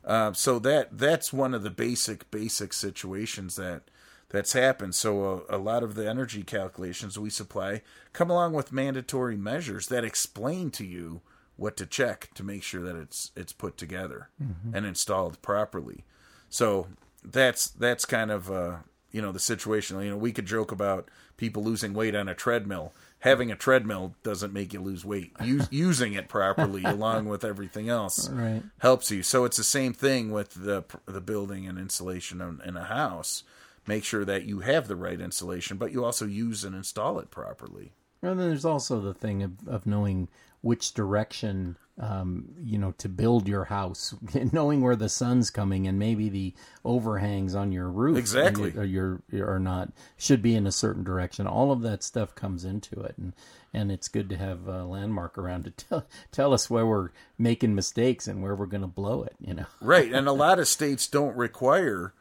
[0.04, 3.82] uh, so that that's one of the basic basic situations that
[4.30, 4.94] that's happened.
[4.94, 9.88] So a, a lot of the energy calculations we supply come along with mandatory measures
[9.88, 11.20] that explain to you
[11.56, 14.30] what to check to make sure that it's it's put together
[14.74, 16.04] and installed properly.
[16.48, 16.88] So
[17.22, 18.76] that's that's kind of uh,
[19.12, 20.00] you know the situation.
[20.00, 22.92] You know we could joke about people losing weight on a treadmill.
[23.22, 25.32] Having a treadmill doesn't make you lose weight.
[25.42, 28.62] Use, using it properly, along with everything else, Right.
[28.78, 29.22] helps you.
[29.22, 33.42] So it's the same thing with the the building and insulation in, in a house.
[33.86, 37.30] Make sure that you have the right insulation, but you also use and install it
[37.32, 37.92] properly.
[38.22, 40.28] And then there's also the thing of, of knowing
[40.62, 44.14] which direction, um, you know, to build your house,
[44.52, 48.72] knowing where the sun's coming, and maybe the overhangs on your roof, Exactly.
[48.76, 51.46] or your or not should be in a certain direction.
[51.46, 53.32] All of that stuff comes into it, and
[53.74, 57.74] and it's good to have a landmark around to tell tell us where we're making
[57.74, 59.34] mistakes and where we're going to blow it.
[59.40, 62.14] You know, Right, and a lot of states don't require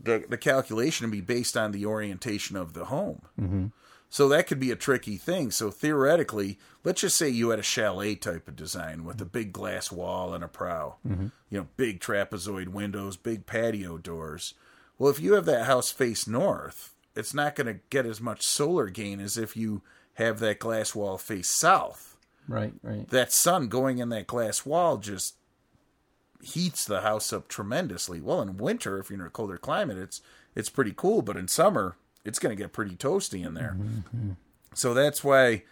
[0.00, 3.22] the the calculation to be based on the orientation of the home.
[3.40, 3.66] Mm-hmm.
[4.14, 5.50] So that could be a tricky thing.
[5.50, 9.52] So theoretically, let's just say you had a chalet type of design with a big
[9.52, 11.26] glass wall and a prow, mm-hmm.
[11.50, 14.54] you know, big trapezoid windows, big patio doors.
[15.00, 18.42] Well, if you have that house face north, it's not going to get as much
[18.42, 23.66] solar gain as if you have that glass wall face south right, right, that sun
[23.66, 25.34] going in that glass wall just
[26.40, 28.20] heats the house up tremendously.
[28.20, 30.20] Well, in winter, if you're in a colder climate, it's
[30.54, 33.76] it's pretty cool, but in summer, it's going to get pretty toasty in there.
[34.74, 35.62] So that's why,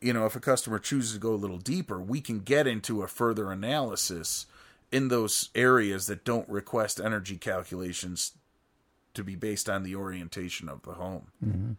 [0.00, 3.02] you know, if a customer chooses to go a little deeper, we can get into
[3.02, 4.46] a further analysis
[4.90, 8.32] in those areas that don't request energy calculations
[9.14, 11.76] to be based on the orientation of the home.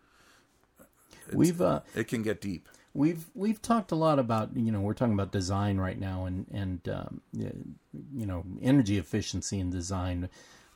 [1.34, 2.67] we've uh, It can get deep.
[2.93, 6.45] We've we've talked a lot about you know we're talking about design right now and
[6.51, 10.29] and um, you know energy efficiency and design.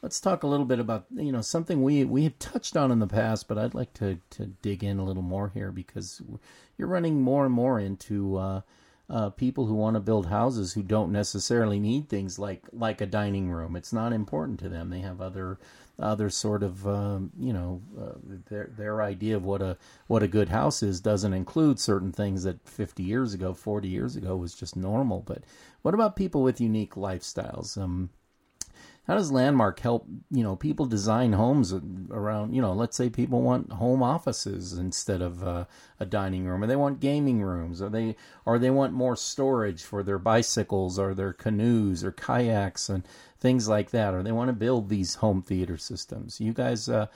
[0.05, 2.99] Let's talk a little bit about you know something we we have touched on in
[2.99, 6.21] the past, but I'd like to to dig in a little more here because
[6.77, 8.61] you're running more and more into uh,
[9.09, 13.07] uh, people who want to build houses who don't necessarily need things like like a
[13.07, 13.75] dining room.
[13.75, 14.91] It's not important to them.
[14.91, 15.57] They have other
[15.97, 18.13] other sort of um, you know uh,
[18.47, 22.43] their their idea of what a what a good house is doesn't include certain things
[22.43, 25.43] that 50 years ago 40 years ago was just normal but
[25.81, 28.11] what about people with unique lifestyles um
[29.07, 31.73] how does landmark help you know people design homes
[32.11, 35.65] around you know let's say people want home offices instead of uh,
[35.99, 38.15] a dining room or they want gaming rooms or they
[38.45, 43.03] or they want more storage for their bicycles or their canoes or kayaks and
[43.39, 46.41] things like that or they want to build these home theater systems.
[46.41, 47.07] You guys uh,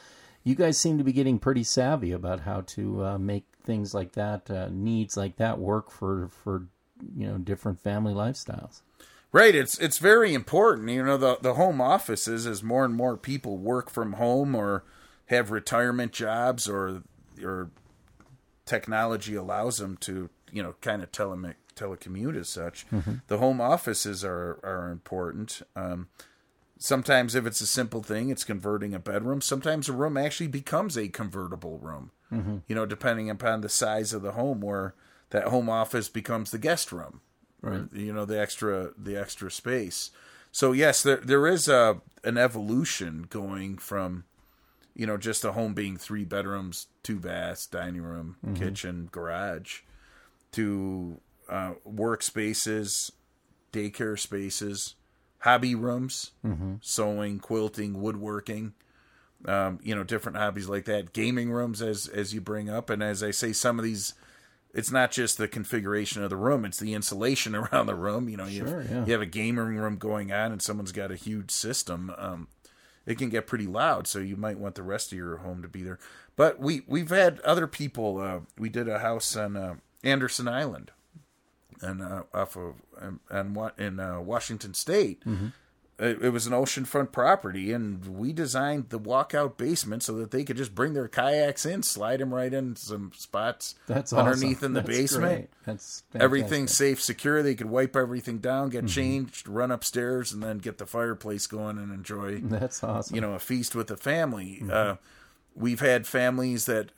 [0.44, 4.14] you guys seem to be getting pretty savvy about how to uh, make things like
[4.14, 6.68] that uh, needs like that work for for
[7.16, 8.82] you know different family lifestyles
[9.32, 10.90] Right, it's it's very important.
[10.90, 14.84] You know, the the home offices as more and more people work from home or
[15.28, 17.04] have retirement jobs or
[17.44, 17.70] or
[18.66, 22.88] technology allows them to, you know, kind of tele telecommute as such.
[23.28, 25.62] The home offices are are important.
[25.76, 26.08] Um,
[26.80, 29.42] sometimes if it's a simple thing, it's converting a bedroom.
[29.42, 32.12] Sometimes a room actually becomes a convertible room.
[32.68, 34.96] You know, depending upon the size of the home where
[35.30, 37.22] that home office becomes the guest room
[37.62, 37.84] Right.
[37.94, 40.12] you know the extra the extra space.
[40.52, 44.24] So yes there there is a an evolution going from
[44.96, 49.82] you know just a home being three bedrooms two baths dining room kitchen garage
[50.54, 51.20] to
[51.50, 53.12] uh, workspaces
[53.72, 54.96] daycare spaces
[55.40, 56.32] hobby rooms
[56.82, 58.74] sewing quilting woodworking
[59.46, 62.90] um, you know different hobbies like that gaming rooms as as you bring up.
[62.90, 64.14] And as i say some of these
[64.74, 68.30] it's not just the configuration of the room; it's the insulation around the room.
[68.30, 69.06] You know, you, Sure, have, yeah.
[69.06, 72.12] you have a gaming room going on, and someone's got a huge system.
[72.18, 72.48] Um,
[73.06, 75.68] it can get pretty loud, so you might want the rest of your home to
[75.68, 75.98] be there.
[76.36, 78.20] But we we've had other people.
[78.20, 80.92] Uh, we did a house on uh, Anderson Island,
[81.82, 82.76] and uh, off of
[83.30, 85.24] and what in uh, Washington State.
[86.00, 90.46] It, it was an oceanfront property, and we designed the walkout basement so that they
[90.46, 94.66] could just bring their kayaks in, slide them right in some spots That's underneath awesome.
[94.68, 95.24] in the That's basement.
[95.36, 95.50] great.
[95.66, 96.70] That's fantastic.
[96.70, 97.44] safe, secure.
[97.44, 101.78] They could wipe everything down, get changed, run upstairs, and then get the fireplace going
[101.78, 103.14] and enjoy, That's awesome.
[103.14, 104.64] you know, a feast with the family.
[104.72, 104.96] Uh,
[105.54, 106.92] we've had families that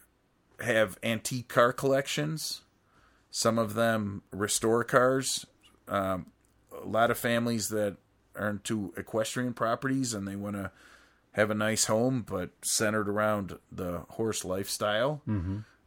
[0.60, 2.62] have antique car collections.
[3.32, 5.46] Some of them restore cars.
[5.88, 6.28] Um,
[6.72, 7.98] a lot of families that
[8.36, 10.72] are into equestrian properties and they want to
[11.34, 15.22] have a nice home, but centered around the horse lifestyle.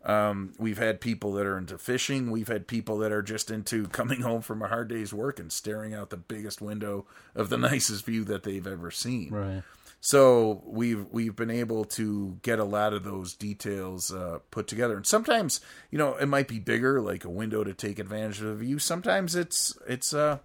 [0.04, 2.30] Um, we've had people that are into fishing.
[2.30, 5.50] We've had people that are just into coming home from a hard day's work and
[5.50, 9.30] staring out the biggest window of the nicest view that they've ever seen.
[9.30, 9.62] right.
[10.00, 14.96] So we've we've been able to get a lot of those details uh, put together,
[14.96, 18.48] and sometimes you know it might be bigger, like a window to take advantage of
[18.48, 18.78] the view.
[18.78, 20.40] Sometimes it's it's uh,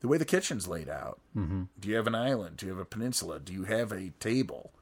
[0.00, 1.20] the way the kitchen's laid out.
[1.36, 1.64] Mm-hmm.
[1.80, 2.56] Do you have an island?
[2.58, 3.40] Do you have a peninsula?
[3.40, 4.72] Do you have a table?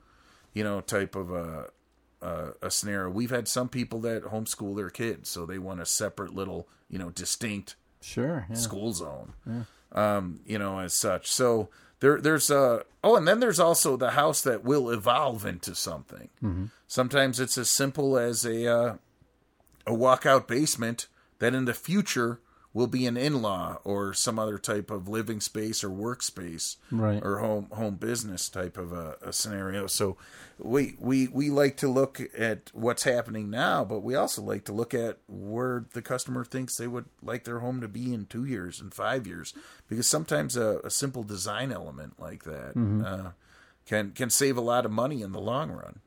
[0.52, 1.70] You know, type of a
[2.22, 3.10] uh, a scenario.
[3.10, 6.98] We've had some people that homeschool their kids, so they want a separate little, you
[6.98, 8.46] know, distinct Sure.
[8.48, 8.56] Yeah.
[8.56, 9.34] school zone.
[9.92, 11.30] Um, you know, as such.
[11.30, 11.68] So
[12.00, 16.28] there, there's a oh, and then there's also the house that will evolve into something.
[16.86, 18.94] Sometimes it's as simple as a uh,
[19.86, 21.06] a walkout basement
[21.38, 22.40] that in the future
[22.74, 27.22] will be an in-law or some other type of living space or workspace Right.
[27.22, 29.86] or home home business type of a, a scenario.
[29.86, 30.16] So
[30.58, 34.72] we we we like to look at what's happening now, but we also like to
[34.72, 38.44] look at where the customer thinks they would like their home to be in two
[38.44, 39.54] years and five years,
[39.88, 42.72] because sometimes a, a simple design element like that
[43.06, 43.30] uh,
[43.86, 46.00] can can save a lot of money in the long run.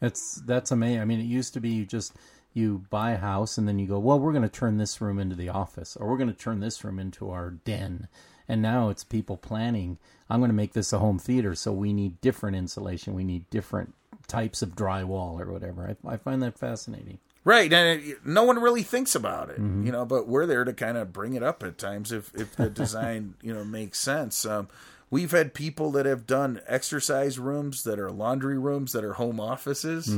[0.00, 1.00] That's that's amazing.
[1.00, 2.14] I mean, it used to be just
[2.54, 5.18] you buy a house and then you go, well, we're going to turn this room
[5.18, 8.08] into the office, or we're going to turn this room into our den.
[8.48, 9.98] And now it's people planning.
[10.28, 13.14] I'm going to make this a home theater, so we need different insulation.
[13.14, 13.94] We need different
[14.26, 15.96] types of drywall or whatever.
[16.06, 17.18] I, I find that fascinating.
[17.44, 20.06] Right, and it, no one really thinks about it, you know.
[20.06, 23.34] But we're there to kind of bring it up at times if if the design
[23.42, 24.46] you know makes sense.
[24.46, 24.68] Um,
[25.10, 29.40] we've had people that have done exercise rooms that are laundry rooms that are home
[29.40, 30.08] offices,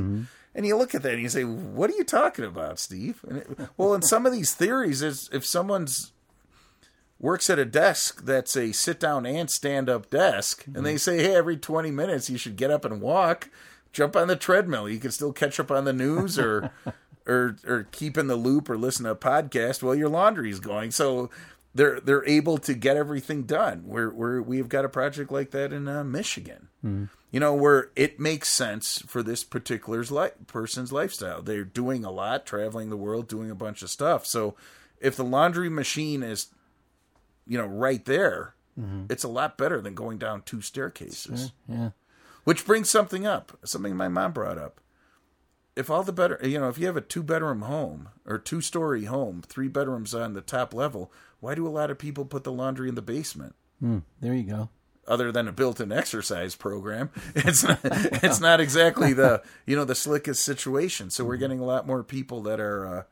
[0.56, 3.38] and you look at that and you say, "What are you talking about, Steve?" And
[3.38, 6.12] it, well, in some of these theories, is if someone's
[7.18, 10.96] works at a desk that's a sit down and stand up desk, and they mm-hmm.
[10.98, 13.50] say, hey, every 20 minutes you should get up and walk,
[13.92, 14.88] jump on the treadmill.
[14.88, 16.72] You can still catch up on the news or.
[17.28, 20.92] Or, or keep in the loop or listen to a podcast while your laundry's going.
[20.92, 21.28] So
[21.76, 23.82] they're they're able to get everything done.
[23.86, 26.68] We're, we're we've got a project like that in uh, Michigan.
[27.32, 31.42] You know where it makes sense for this particular li- person's lifestyle.
[31.42, 34.24] They're doing a lot, traveling the world, doing a bunch of stuff.
[34.24, 34.54] So
[35.00, 36.46] if the laundry machine is
[37.46, 38.54] you know right there,
[39.10, 41.52] it's a lot better than going down two staircases.
[41.68, 41.90] Yeah.
[42.44, 44.80] Which brings something up, something my mom brought up.
[45.74, 48.60] If all the better, you know, if you have a two bedroom home or two
[48.60, 52.44] story home, three bedrooms on the top level, why do a lot of people put
[52.44, 53.54] the laundry in the basement?
[53.80, 54.68] Hmm, there you go.
[55.08, 59.94] Other than a built-in exercise program, it's not, it's not exactly the you know the
[59.94, 61.10] slickest situation.
[61.10, 63.02] So we're getting a lot more people that are uh,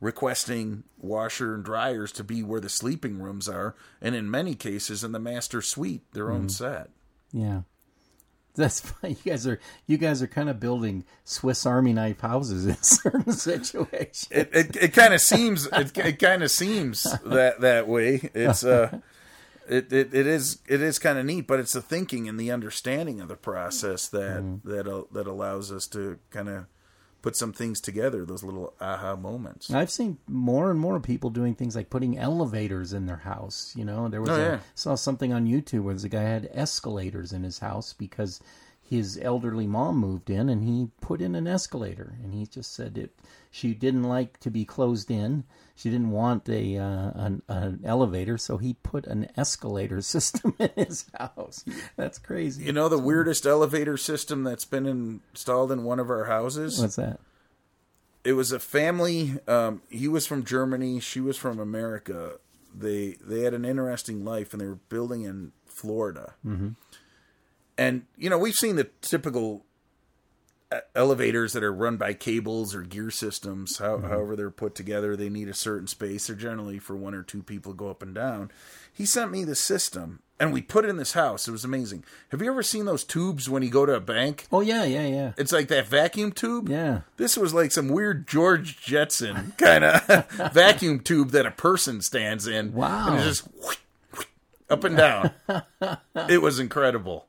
[0.00, 5.02] requesting washer and dryers to be where the sleeping rooms are, and in many cases
[5.02, 6.90] in the master suite, their own set.
[7.32, 7.62] Yeah.
[8.54, 9.16] That's fine.
[9.24, 13.32] You guys are you guys are kind of building Swiss Army knife houses in certain
[13.32, 14.28] situations.
[14.30, 18.30] it it, it kind of seems it, it kind of seems that that way.
[18.34, 19.00] It's uh
[19.68, 22.50] it, it, it is it is kind of neat, but it's the thinking and the
[22.50, 26.66] understanding of the process that that uh, that allows us to kind of
[27.22, 28.24] put some things together.
[28.24, 29.70] Those little aha moments.
[29.70, 33.72] I've seen more and more people doing things like putting elevators in their house.
[33.76, 34.58] You know, there was Oh, a, yeah.
[34.74, 38.40] saw something on YouTube where the guy had escalators in his house because
[38.82, 42.98] his elderly mom moved in and he put in an escalator and he just said
[42.98, 43.14] it
[43.50, 48.36] she didn't like to be closed in she didn't want a uh, an, an elevator
[48.36, 51.64] so he put an escalator system in his house
[51.96, 56.24] that's crazy You know the weirdest elevator system that's been installed in one of our
[56.24, 56.78] houses.
[56.80, 57.20] what's that
[58.24, 59.38] it was a family.
[59.48, 61.00] Um, he was from Germany.
[61.00, 62.34] She was from America.
[62.72, 66.34] They they had an interesting life, and they were building in Florida.
[66.46, 66.68] Mm-hmm.
[67.78, 69.64] And you know, we've seen the typical
[70.74, 73.78] e- elevators that are run by cables or gear systems.
[73.78, 74.08] How, mm-hmm.
[74.08, 76.26] However, they're put together, they need a certain space.
[76.26, 78.50] They're generally for one or two people to go up and down.
[78.92, 81.48] He sent me the system, and we put it in this house.
[81.48, 82.04] It was amazing.
[82.28, 84.46] Have you ever seen those tubes when you go to a bank?
[84.52, 86.68] oh yeah yeah yeah It's like that vacuum tube.
[86.68, 92.02] yeah This was like some weird George Jetson kind of vacuum tube that a person
[92.02, 92.74] stands in.
[92.74, 93.06] Wow.
[93.08, 93.48] And it's just
[94.72, 95.30] up and down.
[96.28, 97.26] it was incredible.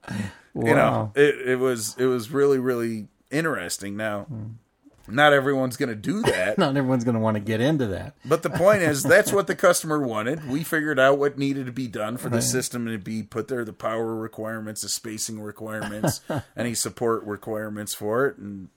[0.55, 3.97] You know, it, it was it was really really interesting.
[3.97, 4.27] Now,
[5.07, 8.13] not everyone's going to do that, not everyone's going to want to get into that
[8.23, 10.47] but the point is that's what the customer wanted.
[10.47, 13.65] We figured out what needed to be done for the system to be put there,
[13.65, 16.21] the power requirements, the spacing requirements,
[16.57, 18.69] any support requirements for it, and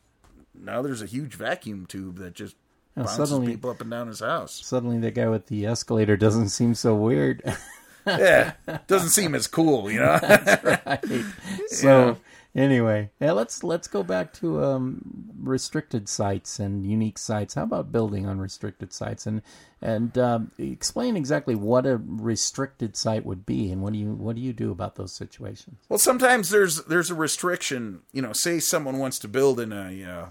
[0.59, 2.57] now there's a huge vacuum tube that just
[2.97, 4.61] bounces suddenly- people up and down his house.
[4.65, 7.43] suddenly the guy with the escalator doesn't seem so weird
[8.07, 8.53] Yeah,
[8.87, 10.19] doesn't seem as cool, you know.
[11.69, 12.17] so
[12.55, 17.55] anyway yeah let's let's go back to um restricted sites and unique sites.
[17.55, 19.27] How about building on restricted sites?
[19.27, 19.43] And
[19.81, 24.37] and um, explain exactly what a restricted site would be and what do you what
[24.37, 25.79] do you do about those situations?
[25.89, 28.01] Well, sometimes there's there's a restriction.
[28.13, 30.27] You know, say someone wants to build in a uh,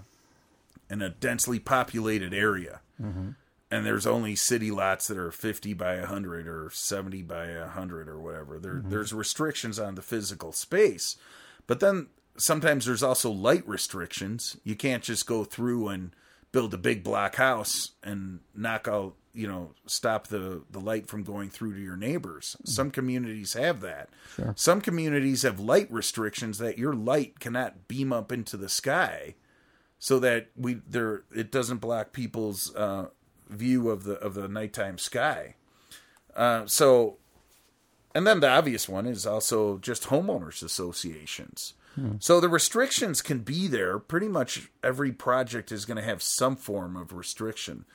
[0.90, 2.80] in a densely populated area,
[3.70, 8.20] and there's only city lots that are 50 by 100 or 70 by 100 or
[8.20, 8.58] whatever.
[8.58, 11.16] There there's restrictions on the physical space,
[11.66, 14.56] but then sometimes there's also light restrictions.
[14.64, 16.14] You can't just go through and
[16.52, 21.22] build a big block house and knock out, you know, stop the, the light from
[21.22, 22.56] going through to your neighbors.
[22.64, 24.10] Some communities have that.
[24.36, 24.54] Sure.
[24.56, 29.34] Some communities have light restrictions that your light cannot beam up into the sky
[29.98, 33.06] so that we there it doesn't block people's uh,
[33.48, 35.54] view of the of the nighttime sky.
[36.34, 37.16] Uh, so
[38.14, 41.74] and then the obvious one is also just homeowners associations.
[42.18, 43.98] So the restrictions can be there.
[43.98, 47.86] Pretty much every project is going to have some form of restriction.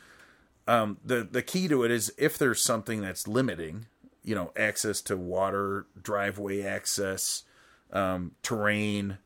[0.68, 3.86] Um, the the key to it is if there's something that's limiting,
[4.24, 7.43] you know, access to water, driveway access,
[7.91, 9.18] um, terrain,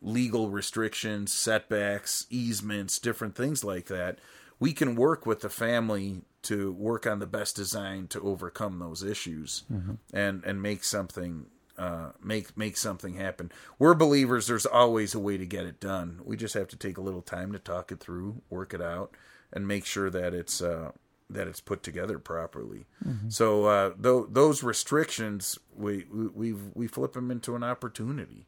[0.00, 4.18] legal restrictions, setbacks, easements, different things like that.
[4.60, 9.02] We can work with the family to work on the best design to overcome those
[9.02, 9.64] issues
[10.12, 11.46] and and make something
[11.76, 13.52] uh, make make something happen.
[13.78, 14.46] We're believers.
[14.46, 16.20] There's always a way to get it done.
[16.24, 19.16] We just have to take a little time to talk it through, work it out,
[19.52, 20.90] and make sure that it's uh,
[21.30, 22.86] that it's put together properly.
[23.28, 28.46] So uh, th- those restrictions, we we we've, we flip them into an opportunity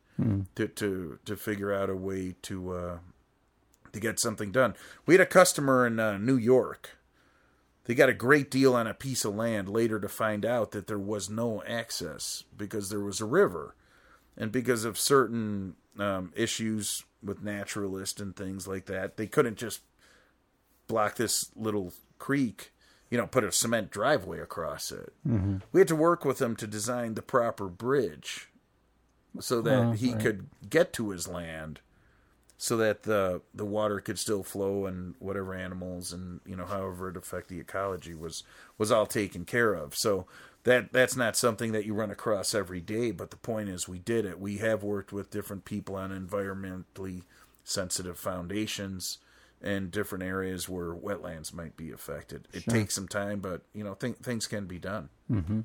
[0.57, 2.99] to to to figure out a way to uh,
[3.93, 4.75] to get something done.
[5.07, 6.91] We had a customer in uh, New York.
[7.85, 10.87] They got a great deal on a piece of land later to find out that
[10.87, 13.75] there was no access because there was a river.
[14.37, 19.81] And because of certain um, issues with naturalists and things like that, they couldn't just
[20.87, 22.73] block this little creek,
[23.11, 25.13] you know, put a cement driveway across it.
[25.27, 25.57] Mm-hmm.
[25.73, 28.49] We had to work with them to design the proper bridge
[29.41, 30.23] so that Oh, he right.
[30.23, 31.81] could get to his land
[32.63, 37.09] so that the the water could still flow and whatever animals and you know however
[37.09, 38.43] it affect the ecology was
[38.77, 39.95] was all taken care of.
[39.97, 40.27] So
[40.65, 43.99] that that's not something that you run across every day but the point is we
[43.99, 44.39] did it.
[44.39, 47.23] We have worked with different people on environmentally
[47.65, 49.19] sensitive foundations
[49.63, 52.47] and different areas where wetlands might be affected.
[52.53, 55.09] It takes some time but you know th- things can be done.
[55.31, 55.61] Mm-hmm.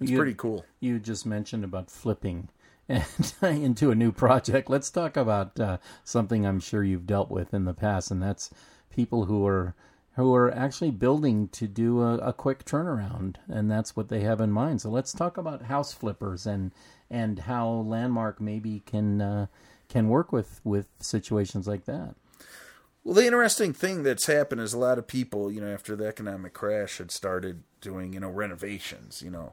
[0.00, 0.64] it's You- pretty cool.
[0.80, 2.48] You just mentioned about flipping
[2.90, 4.68] and into a new project.
[4.68, 8.50] Let's talk about uh, something I'm sure you've dealt with in the past, and that's
[8.90, 9.74] people who are
[10.16, 14.40] who are actually building to do a, a quick turnaround, and that's what they have
[14.40, 14.82] in mind.
[14.82, 16.72] So let's talk about house flippers and
[17.10, 19.46] and how Landmark maybe can uh,
[19.88, 22.16] can work with with situations like that.
[23.02, 26.06] Well, the interesting thing that's happened is a lot of people, you know, after the
[26.06, 29.22] economic crash, had started doing, you know, renovations.
[29.22, 29.52] You know,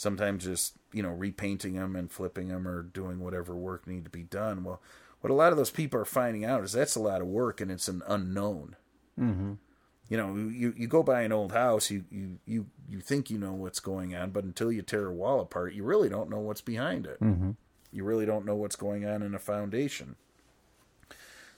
[0.00, 4.10] sometimes just you know repainting them and flipping them or doing whatever work need to
[4.10, 4.64] be done.
[4.64, 4.80] Well,
[5.20, 7.60] what a lot of those people are finding out is that's a lot of work
[7.60, 8.76] and it's an unknown.
[9.18, 9.52] Mm-hmm.
[10.08, 13.38] You know, you you go by an old house, you you you you think you
[13.38, 16.40] know what's going on, but until you tear a wall apart, you really don't know
[16.40, 17.20] what's behind it.
[17.20, 17.50] Mm-hmm.
[17.92, 20.16] You really don't know what's going on in a foundation.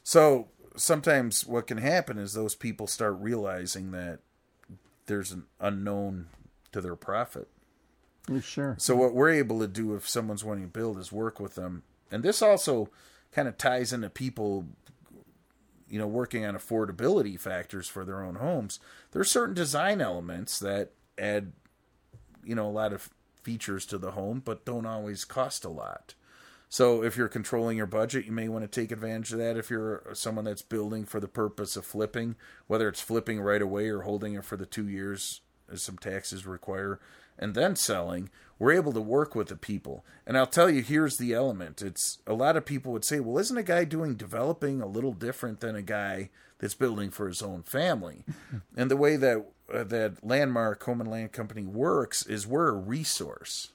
[0.03, 4.18] So sometimes what can happen is those people start realizing that
[5.07, 6.26] there's an unknown
[6.72, 7.49] to their profit.
[8.31, 8.77] Oh, Sure.
[8.79, 11.83] So what we're able to do if someone's wanting to build is work with them.
[12.11, 12.89] And this also
[13.33, 14.66] kind of ties into people
[15.89, 18.81] you know working on affordability factors for their own homes.
[19.11, 21.53] There are certain design elements that add
[22.45, 23.11] you know a lot of
[23.43, 26.14] features to the home but don't always cost a lot.
[26.70, 29.59] So if you're controlling your budget, you may want to take advantage of that.
[29.59, 33.91] If you're someone that's building for the purpose of flipping, whether it's flipping right away
[33.91, 36.99] or holding it for the two years as some taxes require,
[37.39, 40.05] and then selling, we're able to work with the people.
[40.26, 41.83] And I'll tell you, here's the element.
[41.83, 45.12] It's a lot of people would say, well, isn't a guy doing developing a little
[45.12, 48.24] different than a guy that's building for his own family?
[48.76, 52.72] and the way that uh, that Landmark Home and Land Company works is we're a
[52.72, 53.70] resource.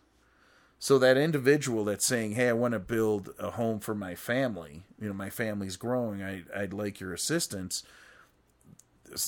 [0.80, 4.84] So that individual that's saying, "Hey, I want to build a home for my family.
[5.02, 6.22] You know, my family's growing.
[6.22, 7.84] I, I'd like your assistance."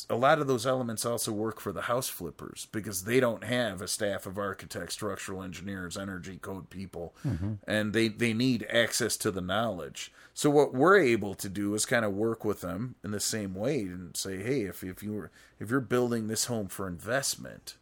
[0.10, 3.82] A lot of those elements also work for the house flippers because they don't have
[3.82, 7.54] a staff of architects, structural engineers, energy code people, mm-hmm.
[7.66, 10.12] and they they need access to the knowledge.
[10.34, 13.54] So what we're able to do is kind of work with them in the same
[13.54, 17.76] way and say, "Hey, if if you were if you're building this home for investment."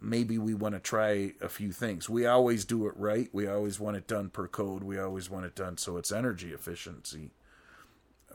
[0.00, 2.08] maybe we want to try a few things.
[2.08, 3.28] We always do it right.
[3.32, 4.84] We always want it done per code.
[4.84, 7.30] We always want it done so it's energy efficiency.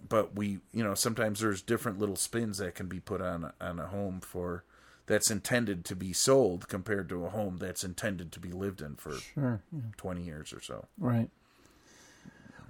[0.08, 3.80] But we, you know, sometimes there's different little spins that can be put on on
[3.80, 4.64] a home for
[5.06, 8.96] that's intended to be sold compared to a home that's intended to be lived in
[8.96, 9.62] for Sure.
[9.98, 10.86] 20 years or so.
[10.98, 11.30] Right.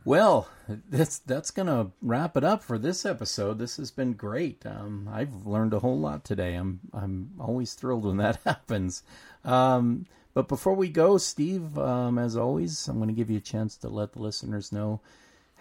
[0.06, 0.50] Well,
[0.90, 3.58] that's that's gonna wrap it up for this episode.
[3.58, 4.66] This has been great.
[4.66, 6.56] Um, I've learned a whole lot today.
[6.56, 9.04] I'm I'm always thrilled when that happens.
[9.46, 13.42] Um, But before we go, Steve, um, as always, I'm going to give you a
[13.54, 15.00] chance to let the listeners know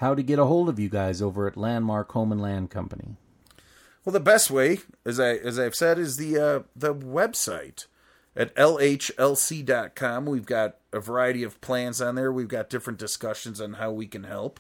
[0.03, 3.17] how to get a hold of you guys over at Landmark Home and Land Company.
[4.05, 7.87] Well, the best way, as I as I've said, is the uh, the website
[8.35, 10.27] at lhlc.com.
[10.27, 12.33] We've got a variety of plans on there.
[12.33, 14.59] We've got different discussions on how we can help.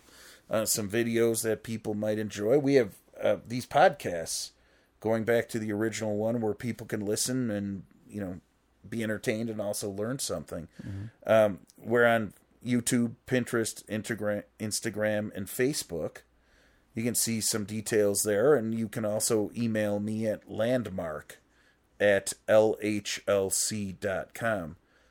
[0.48, 2.58] Uh, some videos that people might enjoy.
[2.58, 4.50] We have uh, these podcasts
[5.00, 8.40] going back to the original one where people can listen and you know
[8.88, 10.68] be entertained and also learn something.
[10.86, 11.04] Mm-hmm.
[11.26, 12.32] Um, we're on
[12.64, 16.18] YouTube, Pinterest, Instagram, Instagram, and Facebook.
[16.94, 21.38] You can see some details there, and you can also email me at landmark
[21.98, 22.76] at lhlc.com.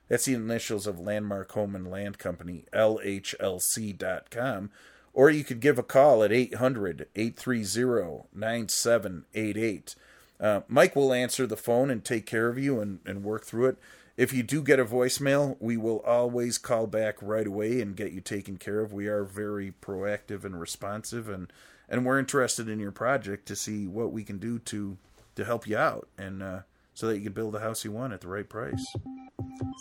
[0.07, 4.69] That's the initials of Landmark Home and Land Company, lhlc.com.
[5.13, 9.95] Or you could give a call at 800 830 9788.
[10.39, 13.67] Uh, Mike will answer the phone and take care of you and, and work through
[13.67, 13.77] it.
[14.17, 18.11] If you do get a voicemail, we will always call back right away and get
[18.11, 18.93] you taken care of.
[18.93, 21.51] We are very proactive and responsive, and,
[21.89, 24.97] and we're interested in your project to see what we can do to
[25.35, 26.59] to help you out and uh,
[26.93, 28.85] so that you can build the house you want at the right price.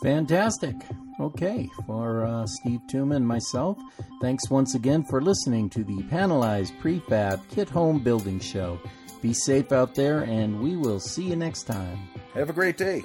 [0.03, 0.75] Fantastic.
[1.21, 3.77] Okay, for uh, Steve Tuma and myself,
[4.23, 8.81] thanks once again for listening to the Panelized Prefab Kit Home Building Show.
[9.21, 11.99] Be safe out there, and we will see you next time.
[12.33, 13.03] Have a great day.